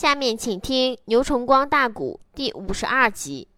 [0.00, 3.48] 下面请听《牛崇光大鼓》第五十二集。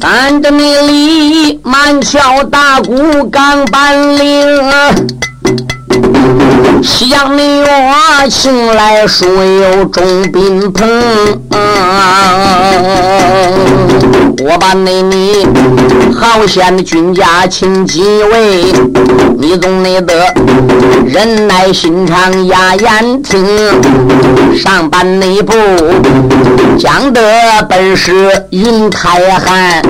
[0.00, 5.13] 咱这里满敲大鼓刚搬令。
[6.82, 10.88] 西江内我请来书有众宾朋，
[14.44, 15.46] 我把内你
[16.14, 18.72] 好贤的君家请几位，
[19.44, 20.14] 你总内得
[21.04, 23.44] 忍耐心肠压言听，
[24.56, 25.52] 上班内部
[26.78, 27.20] 讲得
[27.68, 29.82] 本是云太寒，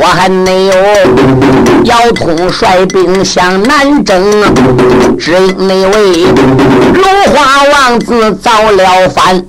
[0.00, 0.74] 我还没有
[1.84, 4.20] 腰痛率兵向南征，
[5.16, 6.24] 只因那位
[6.92, 9.40] 龙华王子造了反，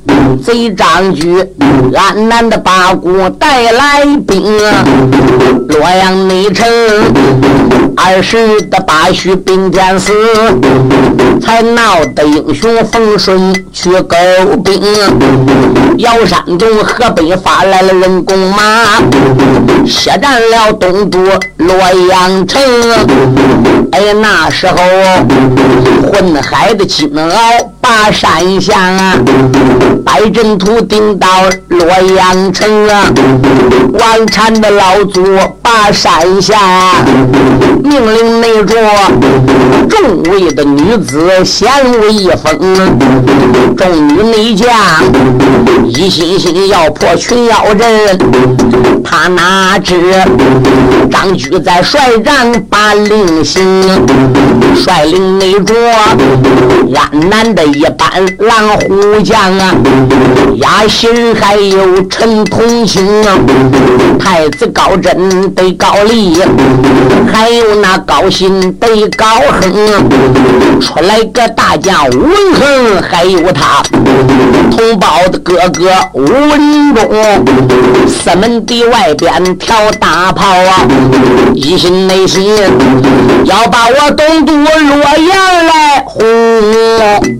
[0.45, 1.43] 贼张举
[1.95, 4.43] 安南的八股带来兵，
[5.69, 6.67] 洛阳内城
[7.95, 10.13] 二十的八虚兵天死，
[11.41, 14.15] 才闹得英雄风顺去勾
[14.63, 14.81] 兵，
[15.97, 19.01] 姚山中河北发来了人工马，
[19.85, 21.19] 血战了东都
[21.67, 21.75] 洛
[22.09, 22.61] 阳城，
[23.91, 24.75] 哎，那时候
[26.09, 27.29] 混海的金鳌
[27.81, 28.73] 把山下，
[30.05, 31.27] 摆阵图顶到
[31.67, 33.11] 洛阳城啊！
[33.99, 35.21] 王禅的老祖
[35.61, 36.55] 把山下，
[37.83, 38.75] 命令内着
[39.89, 44.69] 众位的女子显威风，众女内将
[45.85, 48.17] 一心心要破群妖阵，
[49.03, 49.95] 他哪知
[51.09, 53.63] 张居在率帐把令行，
[54.75, 55.73] 率领那着。
[56.95, 59.75] 安南的一班狼虎将啊，
[60.55, 63.37] 亚心还有陈同清啊，
[64.19, 66.37] 太子高真得高丽，
[67.31, 69.25] 还有那高新得高
[69.61, 73.83] 亨，出来个大将文恒，还有他
[74.71, 77.07] 同胞的哥哥文忠，
[78.07, 80.87] 四门的外边挑大炮啊，
[81.53, 82.55] 一心内心
[83.45, 86.23] 要把我东都洛阳来轰。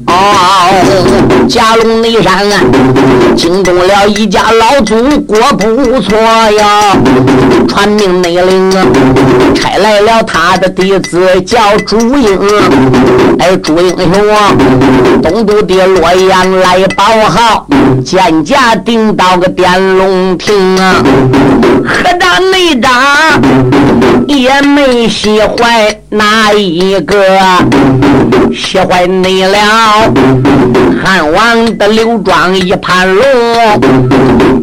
[0.08, 2.60] 哦，家龙内山啊，
[3.36, 6.96] 惊动了一家老祖，果不错呀。
[7.68, 8.86] 传命内令啊，
[9.54, 12.40] 差来了他的弟子叫朱英。
[13.40, 14.56] 哎，朱英雄啊，
[15.22, 17.68] 东都的洛阳来报号，
[18.04, 21.04] 见驾顶到个点龙亭啊。
[21.86, 22.92] 何大内长
[24.28, 27.26] 也没喜欢哪一个，
[28.54, 29.44] 喜欢你。
[29.44, 29.58] 了，
[31.04, 33.24] 汉王的刘庄一盘龙，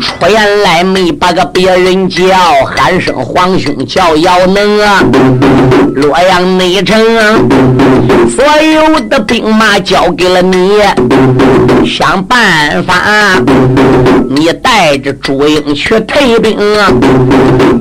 [0.01, 2.27] 出言来没把个别人叫，
[2.77, 5.03] 喊声皇兄叫姚能啊。
[5.95, 6.99] 洛阳内城，
[8.29, 10.81] 所有的兵马交给了你，
[11.87, 12.95] 想办法，
[14.29, 16.59] 你带着朱英去退兵。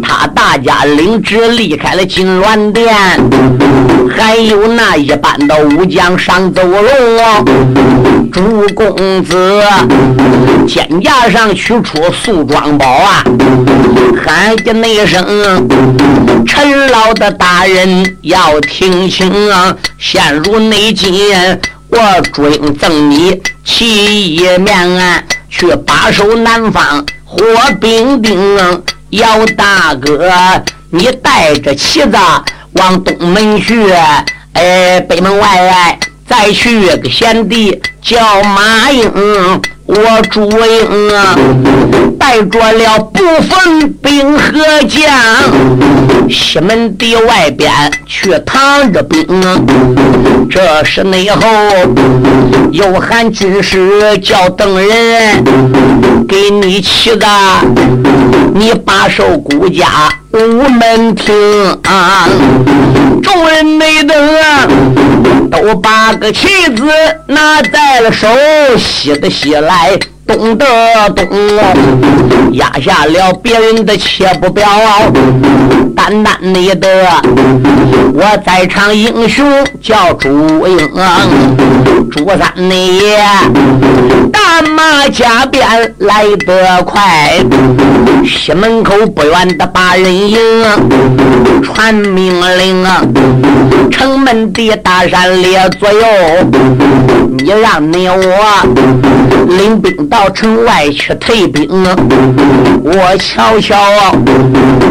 [0.04, 2.94] 他大家领旨离开了金銮殿，
[4.16, 7.44] 还有那一般的武将上走了。
[8.32, 9.62] 朱公子
[10.68, 13.24] 肩胛上取出素装包啊，
[14.26, 15.68] 喊的那声
[16.48, 19.76] ：“陈老的大人要听清啊！
[20.00, 22.00] 现如内奸，我
[22.34, 27.46] 朱英赠你七一面啊，去把守南方火
[27.80, 28.58] 兵丁。
[29.12, 30.28] 姚大哥，
[30.96, 32.16] 你带着旗子
[32.74, 33.92] 往东门去，
[34.54, 39.12] 哎，北门外。”再去个贤弟叫马英，
[39.86, 41.38] 我朱英啊，
[42.18, 44.54] 带着了部分兵和
[44.88, 45.12] 将，
[46.30, 47.70] 西门的外边
[48.08, 49.28] 去躺着兵。
[50.50, 51.42] 这时内后
[52.72, 55.44] 又喊军师叫邓仁，
[56.28, 57.28] 给你起的，
[58.54, 59.88] 你把守孤家
[60.32, 60.38] 无
[60.70, 61.34] 门庭
[61.84, 62.28] 啊，
[63.22, 64.68] 众人没等啊。
[65.52, 66.84] 都把个棋子
[67.28, 68.28] 拿在了手，
[68.76, 70.66] 西的西来，东的
[71.16, 71.28] 东，
[72.54, 74.68] 压下了别人的切不表，
[75.96, 76.88] 单单的得，
[78.14, 79.46] 我在场英雄
[79.82, 80.78] 叫朱英，
[82.12, 83.18] 朱三爷
[84.32, 85.66] 大马加鞭
[86.00, 87.34] 来得快，
[88.26, 90.40] 西门口不远的八人营
[91.64, 92.86] 传命令，
[93.92, 96.06] 城门的大山列左右，
[97.38, 98.18] 你让你我
[99.48, 101.68] 领兵到城外去退兵，
[102.84, 103.76] 我瞧瞧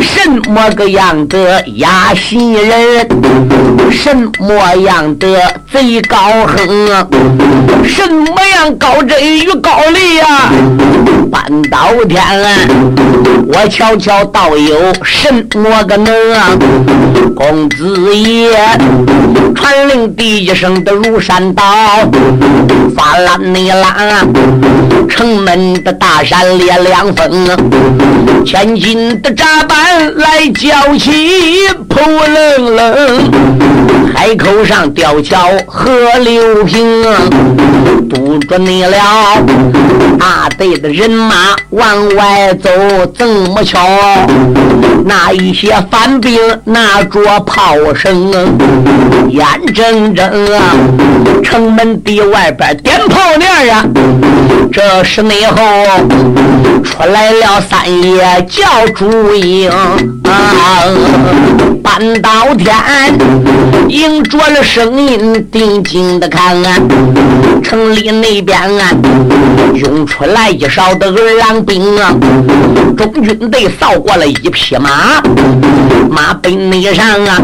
[0.00, 3.08] 什么个样的压西人，
[3.90, 5.26] 什么样的
[5.70, 6.16] 贼高
[6.46, 7.06] 横，
[7.84, 10.50] 什么样高真与高丽呀？
[11.30, 12.22] 半刀天，
[13.48, 16.12] 我瞧瞧倒有什么个能？
[17.34, 18.50] 公子爷
[19.54, 21.64] 传令第一声的如山倒，
[22.94, 24.28] 发烂你烂，
[25.08, 27.48] 城门的大山裂两分，
[28.44, 31.12] 千斤的闸板来将交起，
[32.02, 33.30] 扑棱棱，
[34.12, 35.38] 海口上吊桥
[35.68, 35.88] 河
[36.18, 37.00] 流平，
[38.10, 38.96] 堵住你了，
[40.18, 41.34] 大队的人马
[41.70, 42.68] 往外走，
[43.16, 43.78] 怎么瞧？
[45.04, 48.32] 那一些反兵拿着炮声，
[49.28, 50.26] 眼睁睁
[50.58, 50.74] 啊，
[51.44, 53.84] 城门的外边点炮面啊。
[54.72, 55.56] 这时内后
[56.82, 58.64] 出来了三爷叫
[58.94, 60.82] 朱英啊，
[61.94, 62.74] 看刀天
[63.86, 66.78] 迎着了声音，定睛的看啊，
[67.62, 68.90] 城里那边啊，
[69.74, 72.14] 涌出来一哨的二郎兵啊，
[72.96, 75.20] 中军队扫过了一匹马，
[76.08, 76.50] 马背
[76.94, 77.38] 上啊，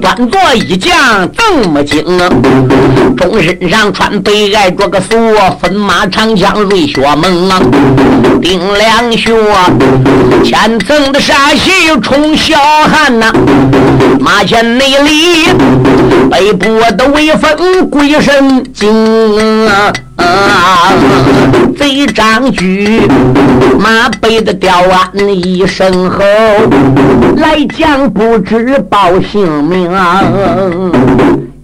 [0.00, 2.30] 端坐一将这么精啊，
[3.18, 5.18] 中身上穿背挨着个锁，
[5.60, 7.60] 分马长枪瑞雪猛啊，
[8.40, 9.30] 顶两血，
[10.42, 11.70] 千层的杀气
[12.02, 12.56] 冲霄
[12.88, 13.30] 汉呐，
[14.20, 15.48] 马前内里
[16.30, 16.66] 背部
[16.96, 19.92] 的威风鬼神精啊。
[21.76, 23.02] 贼张举
[23.78, 26.18] 马背的吊鞍一声吼，
[27.36, 29.90] 来将不知报姓名。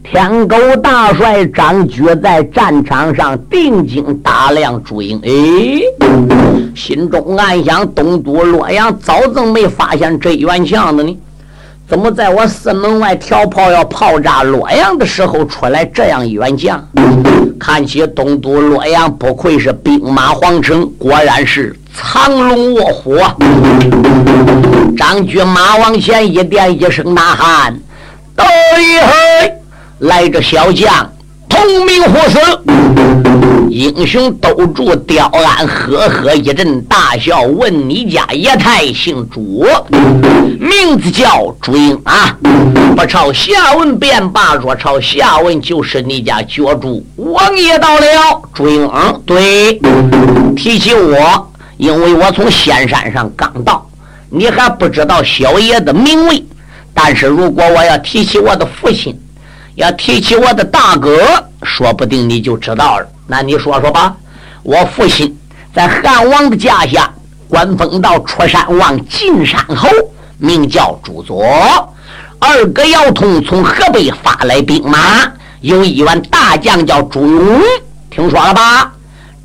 [0.05, 5.31] 天狗大帅张举在战场上定睛打量朱英，哎，
[6.77, 11.17] 心中暗想：东都洛阳早怎么没发现这员将的呢？
[11.87, 16.83] 怎么在我四门外挑炮要炮炸洛阳的时候出来这样一员将？
[17.61, 23.19] 看起东都洛阳不愧是兵马皇城，果然是藏龙卧虎。
[24.97, 27.79] 张军马往前一点，一声呐喊
[28.35, 28.45] ：“到
[28.81, 29.55] 一回
[29.99, 31.11] 来这小将，
[31.55, 32.39] 同名获死。”
[33.71, 39.67] 英雄兜住刁安，呵呵一阵大笑，问你家爷太姓朱，
[40.61, 42.39] 名字叫朱英啊！
[42.97, 48.07] 不朝下文便罢，若朝下文就是你家脚主王爷到了。
[48.53, 49.81] 朱英，嗯对，
[50.55, 53.85] 提起我，因为我从仙山上刚到，
[54.31, 56.45] 你还不知道小爷的名位。
[56.95, 59.19] 但是如果我要提起我的父亲，
[59.75, 61.19] 要提起我的大哥，
[61.63, 63.07] 说不定你就知道了。
[63.27, 64.15] 那你说说吧，
[64.63, 65.37] 我父亲
[65.75, 67.13] 在汉王的家下
[67.49, 69.89] 官封到出山王进山侯，
[70.39, 71.45] 名叫朱佐。
[72.39, 74.99] 二哥姚通从河北发来兵马，
[75.61, 77.61] 有一员大将叫朱勇，
[78.11, 78.93] 听说了吧？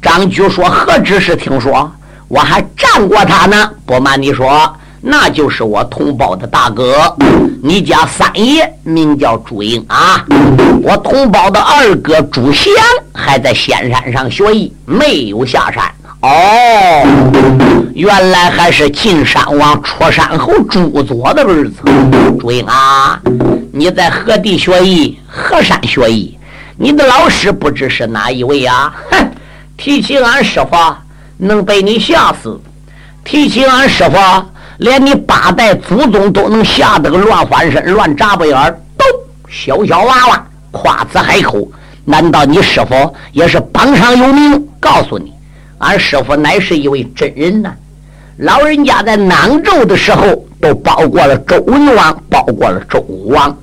[0.02, 1.92] 张举说何止是听说，
[2.28, 3.72] 我还战过他呢。
[3.86, 4.72] 不瞒你说。
[5.02, 7.16] 那就是我同胞的大哥，
[7.64, 10.26] 你家三爷名叫朱英啊。
[10.84, 12.74] 我同胞的二哥朱祥
[13.14, 15.84] 还在仙山上学艺，没有下山。
[16.22, 16.30] 哦，
[17.94, 21.78] 原来还是进山王出山后朱佐的儿子。
[22.38, 23.22] 朱英啊，
[23.72, 25.18] 你在何地学艺？
[25.26, 26.38] 何山学艺？
[26.76, 28.94] 你的老师不知是哪一位啊？
[29.12, 29.32] 哼，
[29.78, 30.78] 提起俺师傅，
[31.38, 32.60] 能被你吓死。
[33.24, 34.18] 提起俺师傅。
[34.80, 39.06] 连你八代祖宗都能吓得个乱翻身、乱眨巴眼儿，都
[39.50, 41.68] 小小娃娃夸子海口，
[42.06, 44.68] 难道你师傅也是榜上有名？
[44.80, 45.34] 告诉你，
[45.80, 47.74] 俺师傅乃是一位真人呐！
[48.38, 53.54] 老人家在南州的时候都包过了周文王，包过了周武王。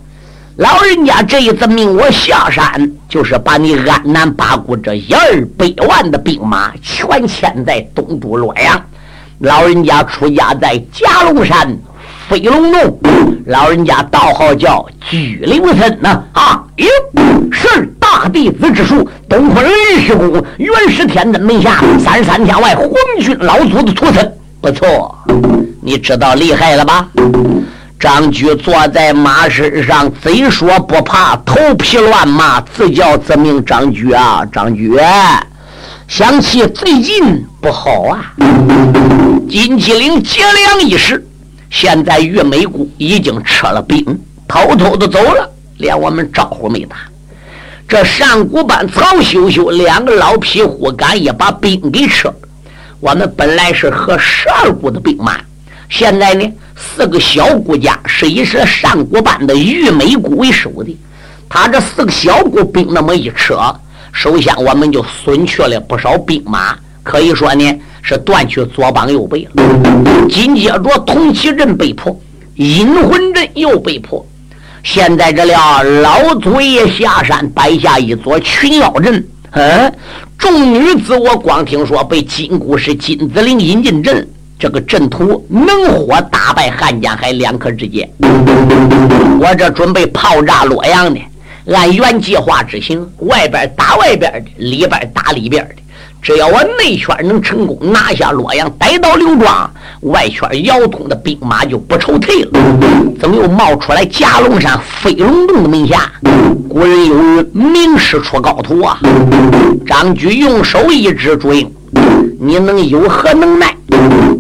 [0.56, 8.78] 老人家这一次命我下山，就是把你安南八股这一二百万的兵马全牵在东都洛阳。
[9.38, 11.76] 老人家出家在夹龙山
[12.28, 12.98] 飞龙洞，
[13.46, 16.64] 老人家道号叫居灵森呐啊！
[16.76, 16.86] 哟，
[17.52, 22.90] 是大弟子之术，东昆元师公，元始天尊门下三十三天外皇
[23.20, 25.14] 军老祖的徒孙，不错，
[25.82, 27.06] 你知道厉害了吧？
[28.00, 34.44] 张举坐在马身上，贼说不怕，头皮乱麻，自叫自命张举啊！
[34.50, 34.98] 张举，
[36.08, 38.32] 想起最近不好啊！
[39.50, 41.24] 金鸡岭结粮一事，
[41.70, 44.04] 现在玉美姑已经撤了兵，
[44.46, 46.96] 偷偷的走了，连我们招呼没打。
[47.88, 52.34] 这上古班曹秀秀两个老匹夫，敢也把兵给撤了。
[53.00, 55.38] 我们本来是和十二股的兵马，
[55.88, 56.50] 现在呢？
[56.76, 60.96] 四个小姑家是以这上古班的玉美姑为首的，
[61.48, 63.74] 他这四个小姑兵那么一扯，
[64.16, 69.62] 首先我们就损去了不少兵马，可以说呢是断去左膀右臂了。
[70.30, 72.18] 紧接着铜旗阵被破，
[72.54, 74.24] 阴魂阵又被破，
[74.82, 79.92] 现在这了老祖爷下山摆下一座群妖阵，嗯，
[80.38, 84.26] 众女子我光听说被金箍是金子陵引进阵。
[84.58, 88.10] 这个阵图能火打败汉江海两可之间，
[89.38, 91.20] 我这准备炮炸洛阳呢，
[91.66, 95.74] 按原计划执行，外边打外边的，里边打里边的。
[96.22, 99.70] 只要我内圈能成功拿下洛阳，逮到刘庄，
[100.02, 102.50] 外圈姚通的兵马就不愁退了。
[103.20, 106.10] 怎么又冒出来夹龙山飞龙洞的门下？
[106.68, 108.98] 古人有云：“名师出高徒啊！”
[109.86, 111.72] 张举用手一指，朱英，
[112.38, 113.74] 你能有何能耐？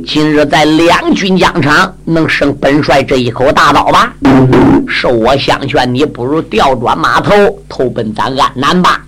[0.06, 4.12] 今日在两军疆场，能胜本帅这一口大刀吧？
[4.86, 7.32] 受我相劝，你不如调转马头，
[7.68, 9.00] 投奔咱安南吧。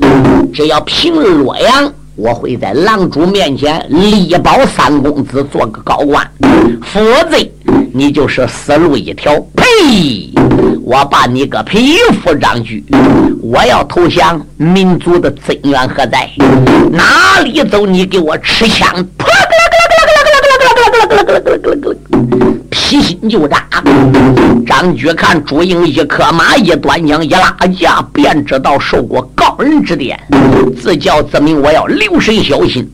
[0.53, 6.29] 只要平洛阳，我会在狼主面前力保三公子做个高官。
[6.83, 7.37] 否则，
[7.95, 9.33] 你就是死路一条。
[9.55, 10.35] 呸！
[10.83, 12.85] 我把你个匹夫张居！
[13.41, 16.29] 我要投降，民族的尊严何在？
[16.91, 17.87] 哪里走？
[17.87, 18.93] 你给我持枪！
[19.17, 19.29] 噗！
[22.69, 23.65] 劈心就扎。
[24.67, 30.19] 张举看朱英一磕马，一端枪，一拉架，便知道受过高人指点，
[30.81, 31.61] 自叫自明。
[31.61, 32.89] 我要留神小心。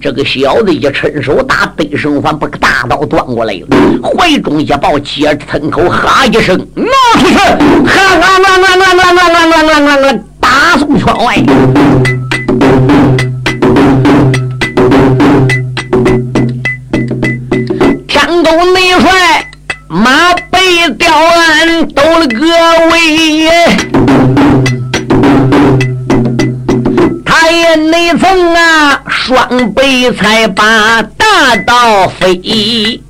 [0.00, 3.66] 这个小子一伸手打背生环，把个大刀端过来了，
[4.02, 6.84] 怀中一抱，接着吞口哈一声，拿
[7.20, 11.36] 出去，哈啦啦啦啦啦啦啦啦啦啦，打送圈外。
[18.74, 19.10] 内帅
[19.88, 22.36] 马背吊鞍斗了个
[22.90, 23.48] 位，
[28.16, 33.00] 层啊双背才把大刀飞，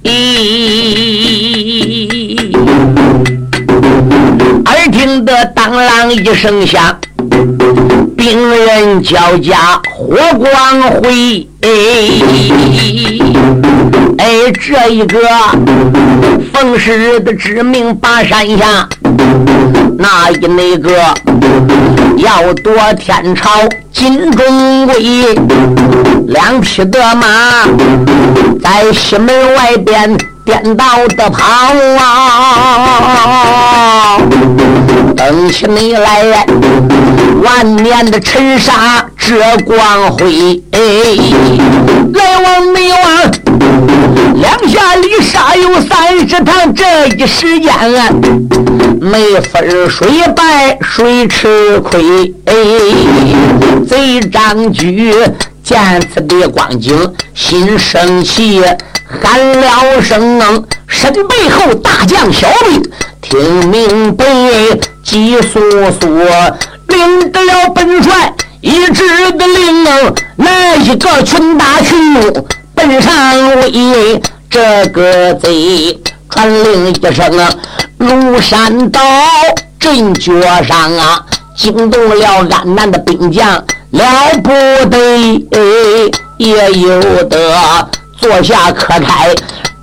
[4.65, 6.99] 耳听得当啷一声响，
[8.17, 11.47] 兵刃交加火光辉。
[14.19, 15.19] 哎，这一个
[16.53, 18.89] 奉师的知名把山下，
[19.97, 21.15] 那一那个
[22.19, 23.51] 要夺天朝
[23.93, 25.39] 金中贵，
[26.27, 27.65] 两匹的马
[28.61, 30.85] 在西门外边颠倒
[31.17, 31.45] 的跑
[32.01, 32.07] 啊，
[35.17, 36.45] 等起你来，
[37.45, 42.99] 万年的尘沙遮光辉，来往没往。
[44.35, 48.09] 两下里杀有三十趟，这一时间啊
[49.01, 52.33] 没分谁败谁吃亏。
[53.89, 55.15] 贼张举
[55.63, 58.63] 见此的光景，心生气，
[59.23, 60.41] 喊了声
[60.87, 62.83] ：“身背后大将小兵，
[63.21, 64.25] 听明白，
[65.03, 65.61] 急速
[66.01, 66.09] 速
[66.89, 69.85] 领得了本帅一致的令，
[70.37, 72.08] 来一个群打群”
[73.01, 77.49] 上位，这个贼传令一声啊，
[77.99, 79.01] 庐山岛
[79.79, 81.25] 阵脚上啊，
[81.57, 83.53] 惊动了安南的兵将，
[83.91, 84.05] 了
[84.43, 84.51] 不
[84.91, 87.89] 得，也有得
[88.19, 89.35] 坐下可开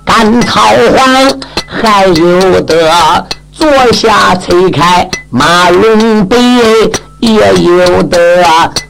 [0.04, 0.60] 甘草
[0.94, 6.36] 黄，还有得坐下催开马龙背，
[7.20, 8.44] 也有得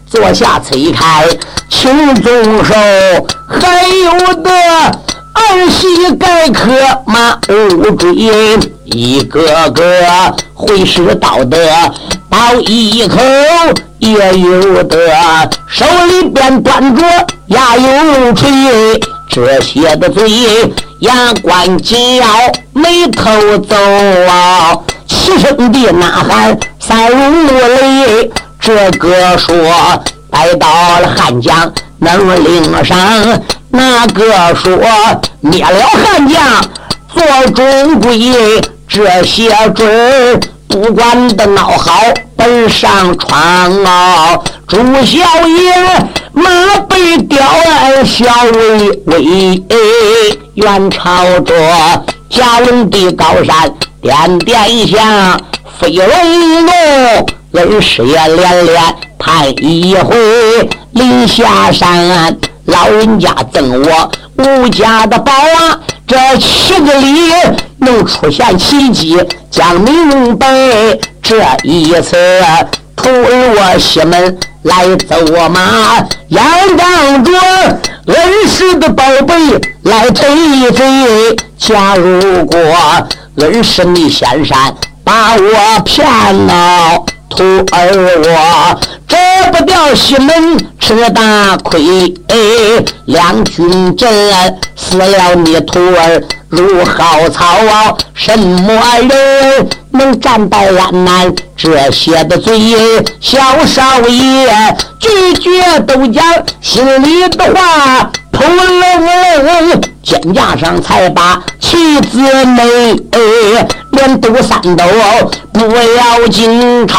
[0.06, 1.26] 坐下催开。
[1.68, 2.74] 青中手，
[3.48, 4.50] 还有的
[5.32, 6.68] 儿媳盖客
[7.06, 9.82] 马乌追，一个个
[10.52, 11.58] 会使道德
[12.28, 13.18] 倒一口，
[13.98, 14.98] 也有的
[15.68, 17.04] 手里边端着
[17.46, 18.48] 牙油锤，
[19.30, 20.28] 这些的嘴
[21.00, 22.26] 牙关紧咬，
[22.72, 23.76] 眉头皱
[24.28, 24.76] 啊，
[25.06, 29.54] 齐声的呐喊三如雷，这个说。
[30.30, 30.68] 来到
[31.00, 32.98] 了汉江，能领上
[33.70, 34.76] 那个说
[35.40, 36.42] 灭了汉江，
[37.14, 42.00] 做中归这些准不管的闹好
[42.36, 43.38] 奔上床
[43.84, 44.38] 啊！
[44.66, 45.72] 朱小爷
[46.32, 46.50] 马
[46.88, 49.64] 背吊鞍小巍巍，
[50.54, 51.54] 远朝着
[52.28, 53.72] 嘉隆的高山
[54.02, 55.40] 点点香，
[55.78, 56.06] 飞龙
[56.66, 58.82] 龙恩师爷连连
[59.18, 60.16] 盼一回，
[60.96, 62.34] 临下山
[62.64, 67.30] 老人家赠我吴家的宝啊，这七个里
[67.78, 69.14] 能出现奇迹，
[69.50, 70.48] 讲明白
[71.22, 72.16] 这一次。
[72.96, 75.16] 徒儿我西门来走
[75.50, 76.44] 马，杨
[76.78, 77.30] 当着
[78.06, 79.34] 恩师的宝贝
[79.82, 81.36] 来推推。
[81.58, 82.58] 假如果
[83.36, 84.74] 恩师你先山
[85.04, 86.06] 把我骗
[86.46, 87.42] 了，徒
[87.72, 87.90] 儿
[88.24, 89.16] 我折
[89.52, 92.14] 不掉西门吃大亏。
[93.06, 94.08] 两军阵
[94.74, 99.68] 死了你徒儿如蒿草啊，什么人？
[99.92, 102.54] 能战败安南，这些的罪，
[103.18, 106.22] 小少爷句句都讲
[106.60, 112.62] 心里的话，扑棱肩架上才把妻子美，
[113.92, 114.84] 连斗三斗
[115.54, 116.98] 不要紧靠。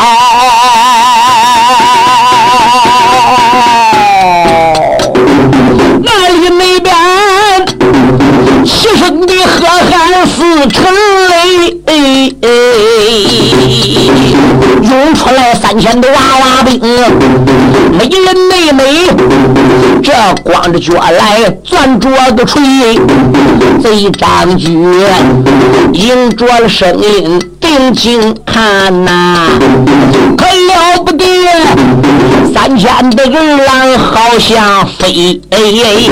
[6.02, 6.92] 那里那边
[8.66, 10.92] 齐声的喝喊似沉
[11.30, 11.36] 泪。
[14.82, 16.80] 涌出来三千的娃娃兵，
[17.92, 19.07] 美人妹妹，
[20.44, 22.62] 光着脚来攥着个锤，
[23.82, 24.74] 贼张举
[25.94, 29.50] 迎着了声音定睛看呐，
[30.38, 31.26] 可了不得，
[32.54, 36.10] 三千的人狼好像飞，哎哎，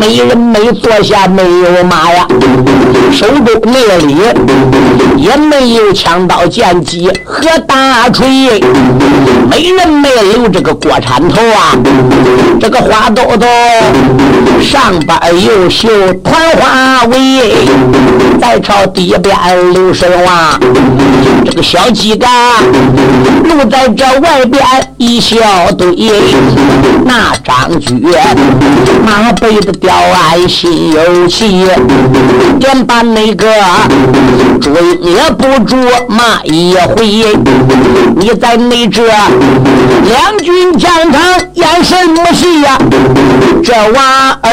[0.00, 2.26] 没人没坐下没有马呀，
[3.12, 4.16] 手中那里
[5.16, 8.60] 也没有枪刀剑戟和大锤，
[9.48, 11.78] 没人没留这个锅铲头啊，
[12.60, 13.46] 这个花兜兜
[14.60, 15.88] 上边又绣
[16.24, 17.52] 团花围，
[18.40, 20.60] 再朝底边留神望，
[21.44, 22.28] 这个小鸡嘎
[23.44, 24.64] 露在这外边
[24.96, 25.36] 一小
[25.76, 25.94] 堆，
[27.04, 28.02] 那张举
[29.04, 31.66] 马背的吊鞍心有气，
[32.58, 33.46] 连把那个
[34.60, 35.76] 追也不住
[36.08, 37.36] 骂一回。
[38.16, 41.20] 你在那这两军疆场
[41.54, 42.78] 演什么戏呀？
[43.64, 44.48] 这娃儿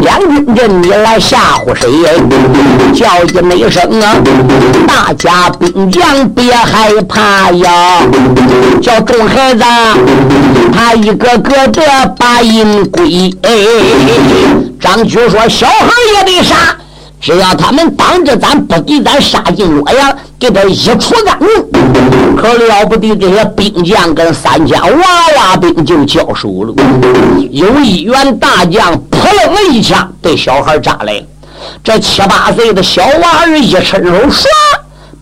[0.00, 1.88] 两军阵你来吓唬谁？
[2.94, 4.16] 叫一那声啊！
[4.86, 8.02] 大大家兵将别害怕呀！
[8.82, 9.62] 叫众孩子
[10.74, 11.80] 他一个个的
[12.18, 13.32] 把阴归。
[14.80, 16.56] 张举说：“小孩也得杀。”
[17.22, 23.14] 只要他们当着咱不给咱杀进洛阳，给他一除干净，可了不得！
[23.14, 24.90] 这些兵将跟三家娃
[25.36, 26.74] 娃兵就交手了。
[27.52, 31.22] 有一员大将扑棱了一枪，对小孩扎来了。
[31.84, 34.46] 这七八岁的小娃儿一伸手，唰，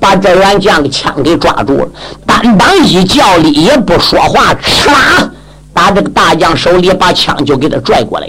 [0.04, 1.88] 把这员将的枪给抓住了。
[2.26, 5.30] 单当一叫里，也不说话，哧啦。
[5.72, 8.28] 把这个大将手里，把枪就给他拽过来。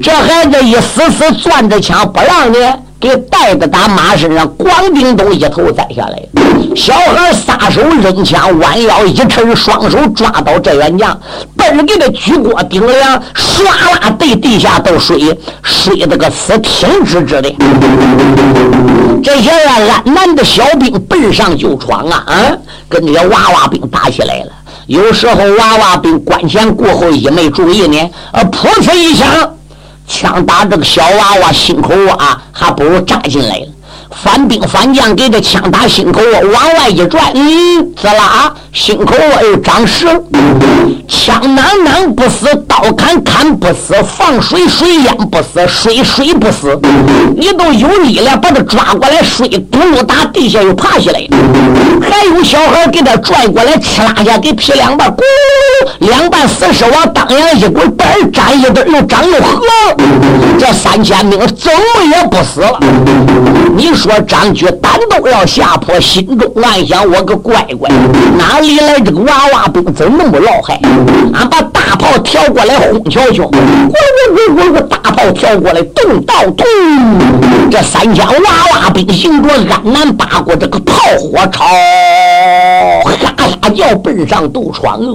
[0.00, 2.58] 这孩子一死死攥着枪不让呢，
[2.98, 6.22] 给带着打马身上，咣叮都一头栽下来。
[6.74, 11.18] 小孩撒手扔枪，弯腰一抻，双手抓到这员将，
[11.56, 15.16] 嘣给他举过顶梁，唰啦对地下都摔，
[15.62, 17.54] 摔得个死挺直直的。
[19.22, 22.34] 这些安南的小兵奔上就闯啊啊，
[22.88, 24.52] 跟这些娃娃兵打起来了。
[24.86, 29.55] 有时候娃娃兵关前过后也没注意呢，呃，噗呲一枪，
[30.06, 33.66] 枪打这个小娃娃心口啊，还不如扎进来了。
[34.10, 40.06] 反兵反将给这枪打心口啊，往外一转，嗯，滋啦，心口啊又长实。
[41.08, 46.78] 枪囊囊不死，刀砍砍不死，放水水淹不死，水水不死。
[47.36, 51.20] 你都有力了，把他抓过来，水嘟噜打地下又爬起来。
[52.00, 59.60] 还有小孩给他拽过来，哧啦下给劈两半，咕噜，两半死尸往当阳一滚，板粘一顿，又长又合。
[60.58, 62.80] 这三千兵怎么也不死了。
[63.76, 64.12] 你说。
[64.26, 67.88] 张举胆都要吓破，心中暗想：我个乖乖，
[68.36, 69.84] 哪里来这个娃娃兵？
[69.94, 70.80] 怎那么老害？
[71.32, 73.60] 俺把大炮调过来轰瞧瞧，滚
[74.36, 76.66] 滚滚滚，大炮调过来，动到咚！
[77.70, 78.34] 这三千娃
[78.72, 81.64] 娃兵行着安南八国这个炮火朝，
[83.46, 85.14] 哈哈叫奔上斗闯哦，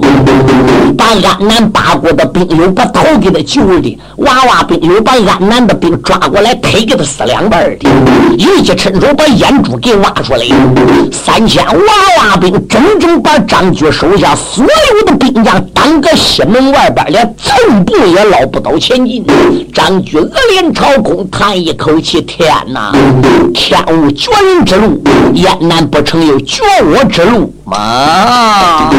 [0.96, 7.88] 把安南八国的兵友把头给他揪的，娃娃兵友把安南的兵抓过来，腿给他撕两半的，
[8.36, 10.46] 一记趁手把眼珠给挖出来，
[11.12, 11.72] 三千娃
[12.18, 19.24] 娃兵整整把张举手下所有的兵将挡个西门外边，连寸步也捞不到前进。
[19.74, 22.92] 张举恶脸朝空，叹一口气：天哪！
[23.54, 25.02] 天无绝人之路，
[25.34, 28.21] 燕南不成有绝我之路吗？
[28.22, 28.90] 啊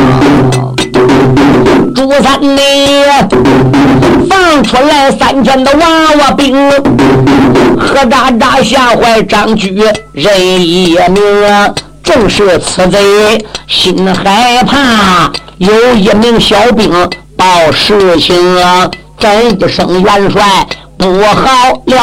[1.95, 2.61] 朱三呢，
[4.29, 5.87] 放出来三千的娃
[6.19, 6.69] 娃兵，
[7.79, 9.81] 何喳喳吓坏张举
[10.11, 11.21] 人一命。
[12.03, 16.91] 正是此贼心害怕，有一名小兵
[17.37, 21.95] 报事情啊，真一声元帅不好了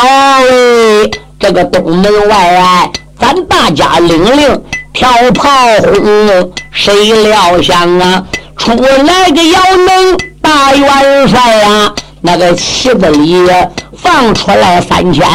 [1.38, 5.48] 这个东门外，咱大家领令跳炮
[5.83, 8.22] 轰，谁料想啊，
[8.57, 11.92] 出来个要能大元帅啊！
[12.22, 13.48] 那个旗子里
[13.96, 15.26] 放出来三千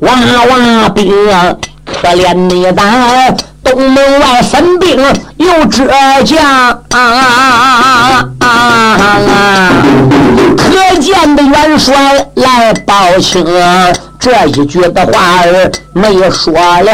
[0.00, 0.12] 娃
[0.50, 4.98] 娃兵啊，可怜你咱东门外分兵
[5.38, 5.86] 又折
[6.26, 6.82] 将，
[10.58, 13.42] 可见的元帅来报情。
[14.20, 16.92] 这一句的话儿没说了，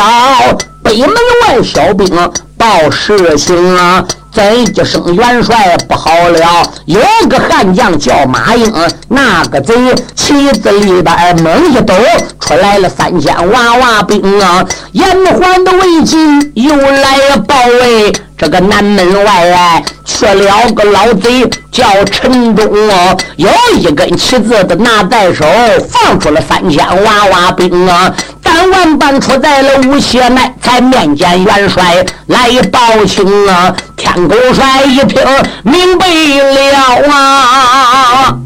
[0.83, 1.11] 北门
[1.47, 2.09] 外小兵
[2.57, 4.05] 报事情啊！
[4.33, 8.73] 怎一声元帅不好了，有个悍将叫马英，
[9.09, 9.75] 那个贼
[10.15, 11.95] 旗子里边猛一抖，
[12.39, 14.65] 出来了三千娃娃兵啊！
[14.93, 18.13] 延缓的魏晋又来报围。
[18.41, 25.45] 这个南门外去了个老贼，叫陈忠哦，有一根旗子的拿在手，
[25.91, 28.11] 放出了三千娃娃兵啊！
[28.43, 33.77] 三万半出在了无锡内，才面见元帅来报情啊！
[33.95, 35.23] 天狗帅一听
[35.63, 37.13] 明白了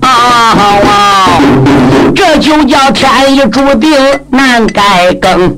[0.00, 1.38] 啊，
[2.16, 3.96] 这就叫天意注定
[4.30, 5.56] 难改更。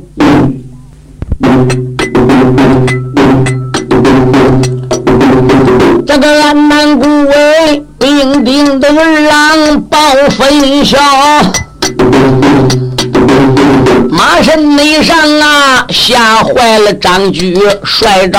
[6.18, 9.98] 这个安南古为兵丁的儿郎报
[10.30, 10.96] 分晓，
[14.08, 18.38] 马身内上啊吓坏了张举摔着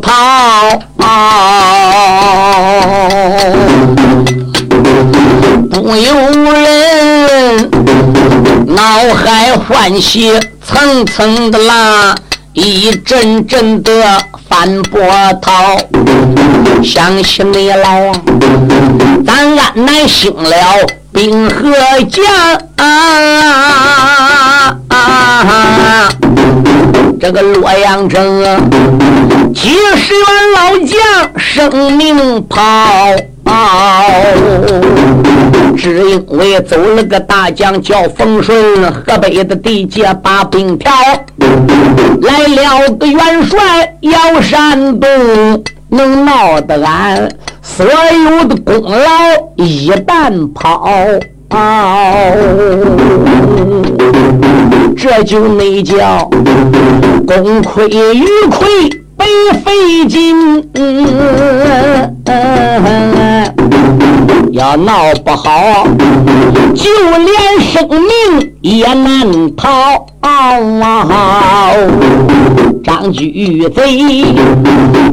[0.00, 0.80] 逃，
[5.70, 6.14] 不由
[6.54, 7.70] 人
[8.68, 10.32] 脑海欢喜
[10.66, 12.14] 层层的啦。
[12.58, 13.92] 一阵阵的
[14.48, 15.00] 翻波
[15.40, 15.76] 涛，
[16.82, 18.12] 想起你来，
[19.24, 20.56] 咱安南兴了
[21.12, 21.72] 兵和
[22.10, 22.24] 将
[24.88, 26.08] 啊！
[27.20, 28.42] 这个洛阳城
[29.54, 32.58] 几十员老将生命跑。
[35.78, 40.90] 只因为走了个大将叫冯顺，河北的地界把兵调，
[42.20, 45.08] 来了个元帅要山东，
[45.88, 47.30] 能闹得俺
[47.62, 48.98] 所有的功劳
[49.54, 50.84] 一半跑，
[54.96, 56.28] 这就那叫
[57.24, 58.90] 功亏鱼亏。
[59.18, 59.26] 被
[59.64, 60.62] 费劲，
[64.52, 65.86] 要闹不好，
[66.74, 70.06] 就连生命也难逃。
[72.84, 74.24] 张居贼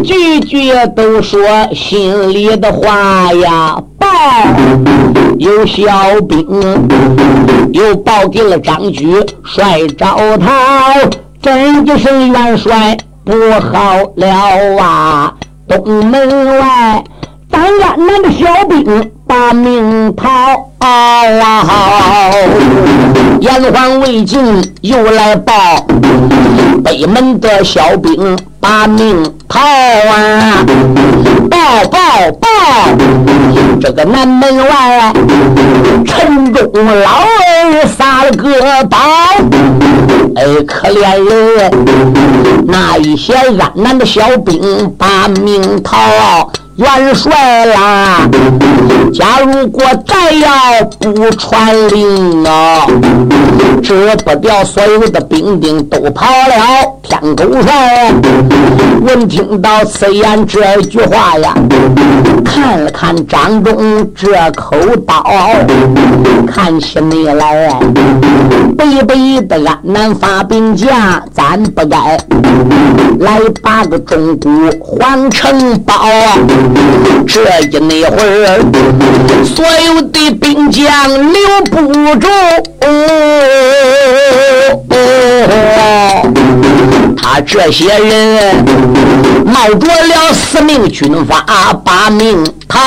[0.04, 1.42] 句句都说
[1.74, 4.08] 心里的话呀，报
[5.38, 5.84] 有小
[6.28, 6.46] 兵
[7.74, 10.48] 又报给了张举帅赵涛，
[11.42, 12.98] 真的是元帅。
[13.26, 14.28] 不好了
[14.80, 15.34] 啊！
[15.68, 17.04] 东门外，
[17.52, 20.30] 咱安南的小兵把命逃
[20.80, 22.32] 啊！
[23.42, 25.54] 延缓未尽，又来报
[26.82, 30.66] 北门的小兵把命逃啊！
[31.52, 31.58] 报
[31.92, 31.98] 报
[32.40, 32.48] 报！
[33.82, 35.14] 这个南门外，
[36.06, 38.98] 陈忠老儿撒了个刀。
[40.38, 41.70] 哎，可怜了
[42.66, 45.98] 那一些安南的小兵把命逃，
[46.78, 48.30] 元帅啦！
[49.14, 50.50] 假如果再要
[51.00, 52.86] 不传令啊，
[53.82, 56.56] 治不掉所有的兵丁都跑了。
[57.02, 58.14] 天狗帅
[59.02, 61.54] 闻听到此言这句话呀，
[62.44, 64.76] 看了看张忠这口
[65.08, 65.24] 刀，
[66.46, 67.80] 看起你来，
[68.78, 70.90] 北北的安南发兵将，
[71.32, 72.18] 咱不该
[73.20, 74.50] 来把个中古
[74.82, 75.94] 皇城包。
[77.28, 78.60] 这一那会儿，
[79.44, 82.28] 所有的兵将留不住。
[87.18, 88.66] 他这些人
[89.46, 91.44] 冒着了死命军法，
[91.84, 92.80] 把命逃。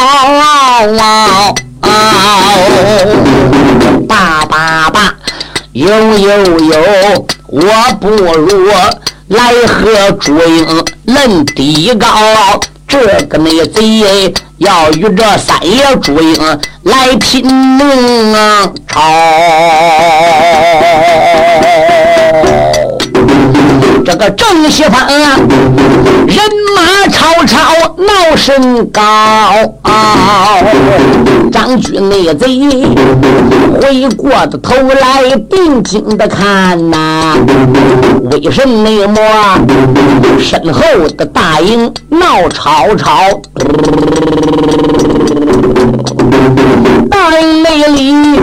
[4.09, 5.15] 爸爸爸，
[5.73, 6.77] 有有有，
[7.49, 7.63] 我
[8.01, 8.73] 不如
[9.29, 10.67] 来和朱英
[11.05, 12.09] 论底高。
[12.89, 18.73] 这个内贼要与这三爷朱英来拼命啊！
[18.89, 19.03] 吵！
[24.11, 26.39] 这个正西方人
[26.75, 27.59] 马吵吵
[27.99, 29.03] 闹声高，
[31.53, 32.59] 张军内贼
[33.79, 37.37] 回过的头来定睛的看呐，
[38.31, 38.89] 为什么
[40.41, 40.81] 身后
[41.19, 43.13] 的大营闹吵吵？
[47.11, 48.41] 大营内里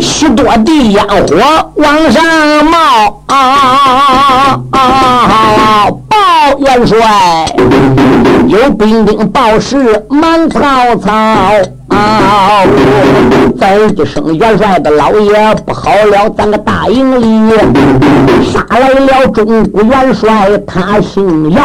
[0.00, 2.22] 许多的烟火往上
[2.64, 3.22] 冒。
[3.26, 5.88] 啊啊！
[6.08, 6.16] 报
[6.58, 7.44] 元帅，
[8.46, 10.60] 有兵丁报事满曹
[10.96, 11.50] 操。
[11.96, 12.62] 啊！
[13.58, 15.32] 再一声元帅的老爷
[15.64, 17.54] 不好了，咱个大营里
[18.44, 21.60] 杀来了中国元帅，他姓姚。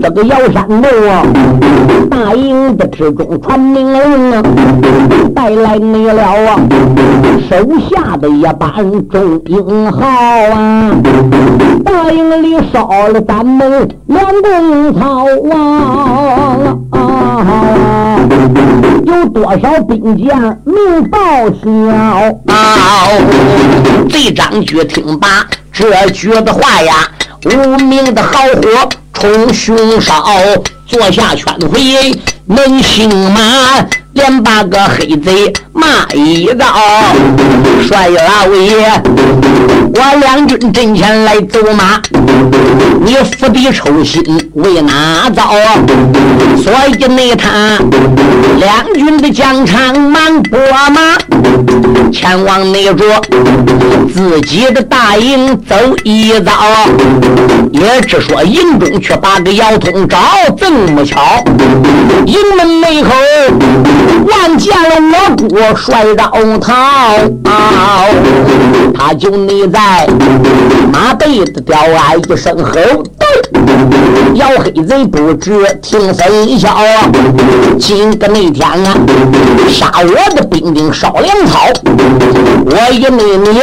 [0.00, 1.22] 这个姚山洞啊，
[2.10, 4.42] 大营的之中传命令啊，
[5.34, 6.58] 带来没了啊，
[7.48, 7.56] 手
[7.88, 8.72] 下的一班
[9.08, 10.90] 众英豪啊，
[11.84, 18.18] 大营里烧了咱们两公曹啊啊！
[19.04, 21.18] 有多少兵将命报
[21.50, 22.38] 销？
[24.08, 27.08] 这张举听罢这句的话呀，
[27.44, 30.24] 无名的好火冲胸烧，
[30.86, 33.40] 坐下劝回能行吗？
[34.14, 36.66] 连把个黑贼骂一遭，
[37.86, 39.02] 帅老爷，
[39.94, 42.00] 我两军阵前来走马，
[43.04, 44.22] 你釜底抽薪
[44.54, 45.52] 为哪遭？
[46.62, 47.48] 所以内他
[48.58, 50.58] 两军的疆场满拨
[50.90, 51.16] 马，
[52.12, 53.04] 前往内着
[54.14, 56.52] 自己的大营走一遭，
[57.72, 60.18] 也只说营中却把个姚通找，
[60.56, 61.42] 这么巧，
[62.26, 63.10] 营门门口。
[64.26, 66.70] 望见了我姑帅绕逃，
[68.94, 70.06] 他就立在
[70.92, 72.72] 马背的吊鞍一声吼，
[74.34, 76.76] 姚黑贼不知听分晓，
[77.78, 78.94] 今个那天啊，
[79.68, 81.60] 杀我的兵丁烧粮草，
[82.64, 83.60] 我与妹妹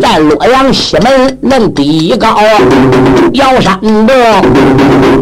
[0.00, 2.36] 在洛阳西门论地高，
[3.32, 4.14] 姚山洞，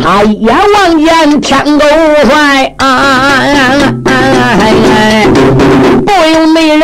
[0.01, 1.85] 他一眼望见天狗
[2.31, 3.43] 帅啊！
[6.07, 6.83] 不由美人，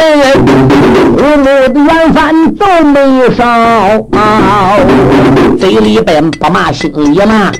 [1.14, 2.96] 五目的眼饭都没
[3.36, 3.40] 少，
[5.58, 7.52] 嘴里边不骂心里骂，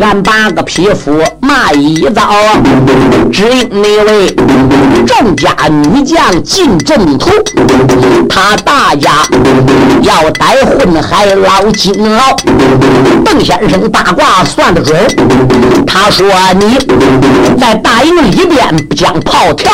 [0.00, 2.22] 俺八个匹夫骂一遭，
[3.32, 4.34] 只因那位
[5.06, 7.30] 郑家女将进阵图，
[8.28, 9.10] 他大家
[10.02, 12.36] 要逮混海捞金鳌，
[13.24, 14.96] 邓先生八卦算得准，
[15.86, 16.26] 他说
[16.58, 16.78] 你
[17.60, 18.56] 在大营里边。
[18.96, 19.70] 将炮条，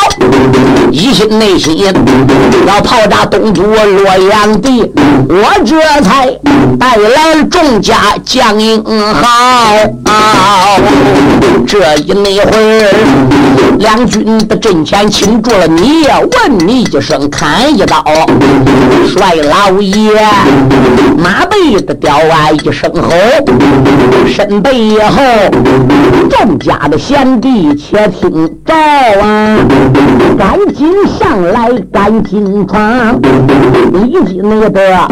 [0.91, 1.79] 一心内心
[2.67, 4.83] 要炮炸东都洛阳地，
[5.29, 6.27] 我这才
[6.79, 7.95] 带来众家
[8.33, 9.21] 将英豪。
[11.67, 18.03] 这一那会儿，两军的阵前擒住了你，问你一声，砍一刀，
[19.07, 20.13] 帅老爷，
[21.19, 23.11] 马背的雕鞍一声吼，
[24.27, 25.23] 身背后
[26.31, 28.73] 众家的贤弟且听着。
[29.21, 29.59] 啊！
[30.39, 33.21] 赶紧上来，赶紧闯！
[33.93, 35.09] 立即那个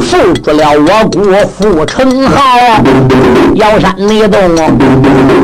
[0.00, 2.82] 扶住了我国富城号，
[3.54, 4.40] 瑶山那洞，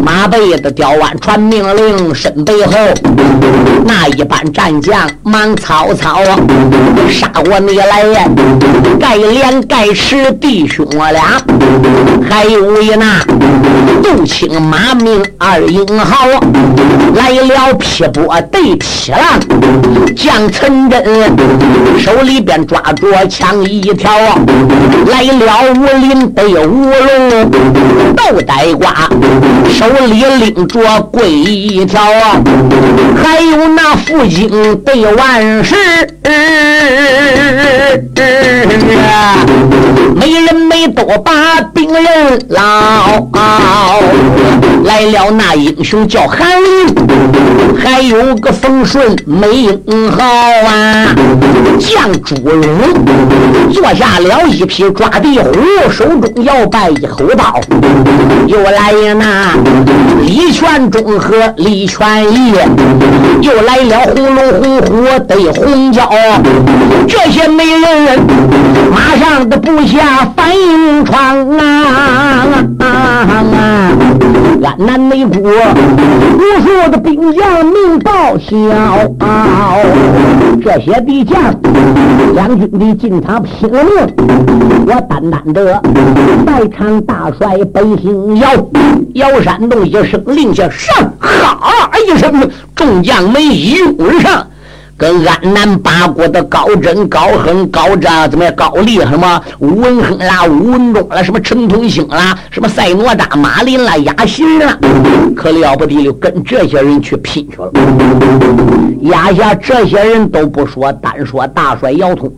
[0.04, 2.72] 马背的吊鞍传命令，身背后
[3.84, 6.22] 那一班战将忙曹操
[7.10, 8.24] 杀我你来呀！
[9.00, 11.40] 盖脸盖齿弟兄我俩，
[12.28, 13.20] 还有一那
[14.02, 16.26] 杜青马明二英豪
[17.14, 17.74] 来了。
[17.78, 19.20] 劈波对劈浪，
[20.16, 21.04] 将陈真
[21.98, 24.10] 手里边抓着枪一条，
[25.06, 27.50] 来了武林得五龙
[28.16, 29.08] 斗呆瓜，
[29.70, 32.42] 手里拎着棍一条啊，
[33.22, 34.50] 还有那副警
[34.84, 35.76] 得万事。
[40.16, 42.02] 没人没都把兵人
[42.48, 43.22] 捞，
[44.84, 46.92] 来了那英雄叫韩林，
[47.78, 49.48] 还有个冯顺没
[49.86, 51.14] 英豪啊，
[51.78, 52.64] 将朱龙
[53.72, 55.52] 坐下了一匹抓地虎，
[55.90, 57.60] 手中要拜一口刀，
[58.46, 59.52] 又来那
[60.20, 62.54] 李全忠和李全义，
[63.40, 66.00] 又来了红龙红虎得红蛟，
[67.06, 68.20] 这些美人
[68.92, 72.44] 马上的部下反应闯啊！
[74.64, 78.50] 安南内国无数的兵将命报销，
[80.62, 81.38] 这些敌将
[82.34, 83.92] 两军的进场拼了命，
[84.86, 85.82] 我单单的
[86.46, 88.48] 在场大帅本星摇
[89.12, 94.46] 摇山洞一声令下上，哈一声，众将们涌上。
[94.96, 98.54] 跟安南八国的高真、高亨、高这怎么样？
[98.54, 104.78] 高丽什么吴文亨啦、吴文忠啦、什么陈同兴啦、什么赛哪吒、马林啦、亚信啦，
[105.34, 107.70] 可了不得了，跟这些人去拼去了。
[109.02, 112.32] 压下这些人都不说，单说大帅姚通，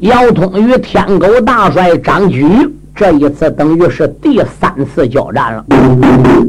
[0.00, 2.46] 姚通与天狗大帅张举。
[2.94, 5.64] 这一次等于是第三次交战了。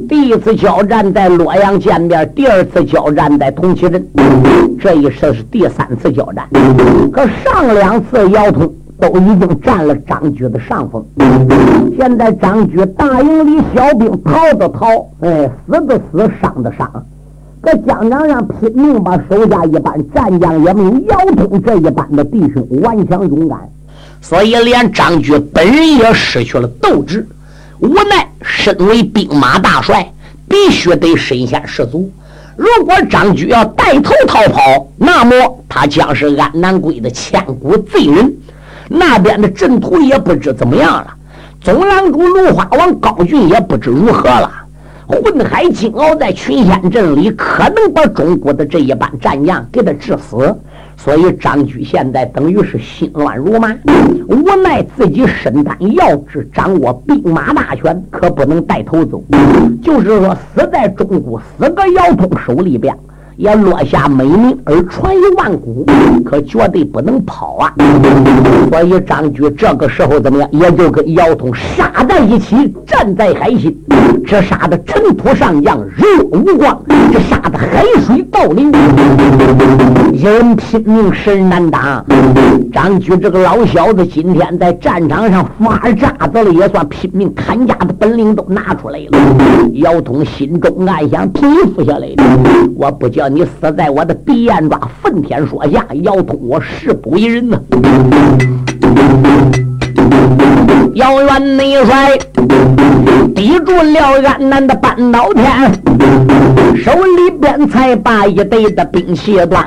[0.07, 4.07] 第一次交战在洛阳见面，第二次交战在同齐镇，
[4.79, 6.47] 这一次是第三次交战。
[7.11, 11.03] 可上两次姚通都已经占了张举的上风，
[11.97, 14.87] 现在张举大营里小兵逃的逃，
[15.21, 16.87] 哎，死的死，伤的伤。
[17.59, 23.57] 搁疆场上拼命把手下一班战将也没有姚通这一班的弟兄顽强勇敢。
[24.27, 27.27] 所以，连张举本人也失去了斗志，
[27.79, 30.11] 无奈身为兵马大帅，
[30.49, 32.11] 必须得身先士卒。
[32.55, 35.35] 如果张举要带头逃跑，那么
[35.69, 38.35] 他将是安南归的千古罪人，
[38.89, 41.13] 那边的阵图也不知怎么样了。
[41.61, 44.51] 总郎主芦花王高俊也不知如何了。
[45.05, 50.57] 混海金鳌在群仙阵里，可能把中国的这一班战将给他致死。
[50.97, 53.75] 所以张居现在等于是心乱如麻，
[54.27, 59.23] 无奈自己身担要职，掌握兵马大权，可不能带头走。
[59.83, 62.95] 就是说，死在中国，死个姚通手里边。
[63.37, 65.85] 也落下美名而传于万古，
[66.23, 67.73] 可绝对不能跑啊！
[68.71, 70.49] 所以张举这个时候怎么样？
[70.53, 73.77] 也就跟姚通杀在一起，战在海心，
[74.25, 76.77] 这杀的尘土上扬，日无光；
[77.11, 78.71] 这杀的海水倒流，
[80.13, 82.05] 一人拼命，十人难当。
[82.71, 89.19] 张举这个老小子，今天在战场上发渣子了，也算拼命砍家的本领都拿出来了。
[89.73, 92.23] 姚通心中暗想：平复下来的，
[92.77, 93.24] 我不叫。
[93.29, 97.59] 你死在我的鼻眼抓，愤天说下，要通我誓不为人呐！
[100.93, 102.17] 姚元内帅
[103.35, 105.71] 抵住了安南的半岛天，
[106.83, 109.65] 手里边才把一堆的兵器端，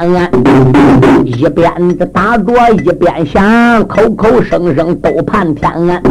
[1.24, 2.52] 一边的打着
[2.82, 6.02] 一边想，口口声声都盼天安。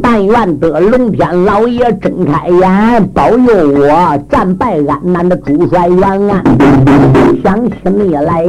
[0.00, 6.42] 但愿得龙天老爷睁开眼，保佑我战败安南的主帅元安。
[7.44, 8.42] 想起你来，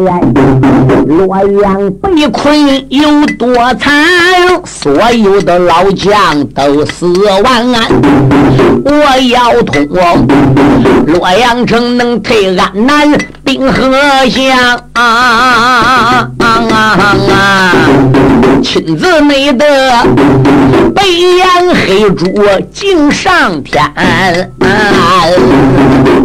[1.07, 2.55] 洛阳被困
[2.89, 3.91] 有多惨，
[4.65, 5.83] 所有的老。
[5.93, 7.05] 将都死
[7.43, 7.71] 完，
[8.83, 9.87] 我要通
[11.05, 13.93] 洛阳城能退安南兵何
[14.29, 14.81] 相？
[18.63, 19.65] 亲自内得
[20.95, 21.45] 白眼
[21.85, 22.25] 黑猪
[22.73, 24.51] 敬上天，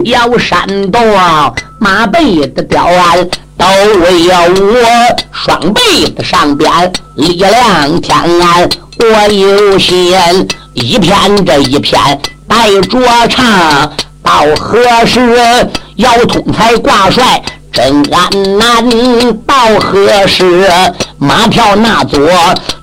[0.04, 1.00] 要山东
[1.78, 3.66] 马背的雕鞍，都
[4.00, 6.70] 为我双背的上边
[7.16, 8.68] 力量天安。
[9.00, 10.12] 我有心
[10.74, 11.94] 一篇这一篇
[12.48, 12.80] 带着
[13.28, 15.20] 唱，到何时
[15.96, 18.88] 要通才挂帅真安难？
[19.46, 20.68] 到何时
[21.16, 22.20] 马票那座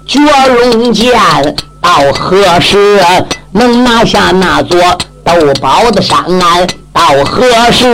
[0.08, 1.14] 绝龙剑？
[1.82, 3.00] 到何时
[3.52, 4.80] 能拿下那座
[5.24, 6.68] 斗宝的山岸？
[6.96, 7.86] 到何时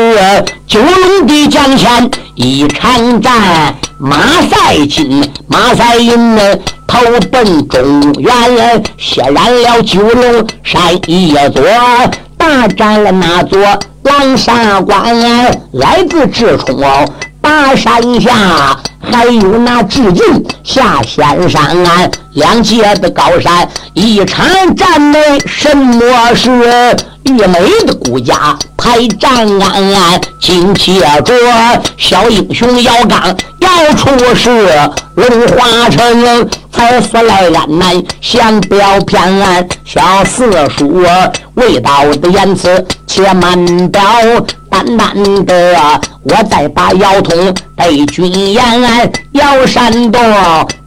[0.68, 3.76] 九龙的江前一场战？
[3.98, 6.42] 马赛金，马赛银呢？
[6.86, 7.00] 投
[7.32, 11.64] 奔中原，血染了九龙山一座，
[12.38, 13.60] 大战了那座
[14.04, 15.20] 狼山关。
[15.72, 16.80] 来自直冲
[17.42, 18.78] 大山下。
[19.12, 20.24] 还有那致敬
[20.64, 26.96] 下仙山岸两界的高山，一场战内什么事？
[27.24, 31.34] 玉梅的顾家排战安，紧接着
[31.98, 34.50] 小英雄姚刚要出事，
[35.16, 41.04] 龙华城才死来安南降表偏安，小四叔
[41.56, 44.02] 未到的言辞且慢表。
[44.82, 45.16] 难
[45.46, 45.76] 得，
[46.24, 48.64] 我再把腰通对军言，
[49.32, 50.22] 姚山东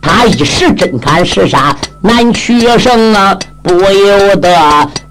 [0.01, 4.57] 他一时真看是啥难取胜啊，不由得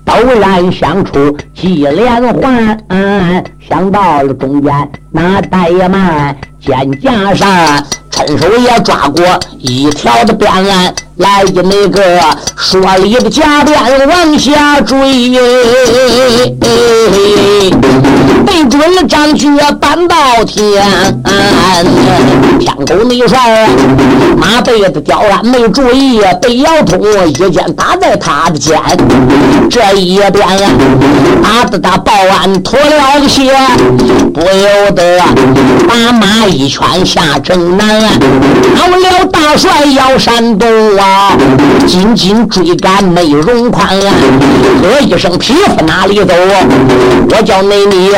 [0.06, 2.78] 陡然想出几连环，
[3.68, 7.84] 想到了中间那怠慢肩胛上。
[8.16, 9.26] 伸手也抓过
[9.58, 12.01] 一条的鞭案，来的那个
[12.57, 14.97] 说理的假鞭往下追，
[18.45, 19.47] 对准了张觉
[19.80, 20.84] 扳到天。
[22.59, 23.68] 天狗那帅，
[24.38, 28.80] 马背子刁鞍没注意，被姚通一剑打在他的肩。
[29.70, 30.32] 这一鞭
[31.41, 33.53] 打的他报案脱了鞋，
[34.34, 35.20] 不由得
[35.88, 38.01] 把马一拳下正南。
[38.76, 41.03] 到了大帅要山东啊，
[41.86, 43.88] 紧紧追赶美容宽，
[44.82, 46.34] 喝一声匹夫哪里走？
[47.30, 48.12] 我叫内你